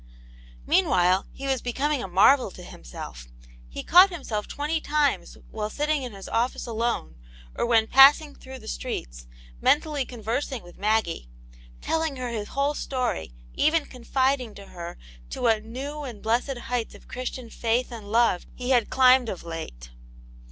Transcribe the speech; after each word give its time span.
Meanwhile, 0.65 1.27
he 1.31 1.45
was 1.45 1.61
becoming 1.61 2.01
a 2.01 2.07
marvel 2.07 2.49
to 2.49 2.63
himself. 2.63 3.27
He 3.69 3.83
caught 3.83 4.09
himself 4.09 4.47
twenty 4.47 4.81
times 4.81 5.37
while 5.51 5.69
sitting 5.69 6.01
in 6.01 6.13
his 6.13 6.27
office 6.27 6.65
alone, 6.65 7.13
or 7.55 7.67
when 7.67 7.85
passing 7.85 8.33
through 8.33 8.57
the 8.57 8.67
streets, 8.67 9.27
mentally 9.61 10.03
conversing 10.03 10.63
with 10.63 10.79
Maggie; 10.79 11.29
telling 11.81 12.15
her 12.15 12.29
his 12.29 12.47
whole 12.47 12.73
story, 12.73 13.31
even 13.53 13.85
confiding 13.85 14.55
to 14.55 14.69
her 14.69 14.97
to 15.29 15.43
what 15.43 15.63
new 15.63 15.97
atvd 15.97 16.23
blessed 16.23 16.57
heights 16.57 16.95
of 16.95 17.07
Christian 17.07 17.49
(avXVv 17.49 17.53
^xv^ 17.53 17.59
\w^ 17.59 17.85
V^ 17.85 17.85
\>sA 17.85 17.89
58 17.91 17.95
Aunt 18.01 18.45
pane's 18.81 18.87
Hero^ 18.87 18.89
climbed 18.89 19.29
of 19.29 19.43
late. 19.43 19.91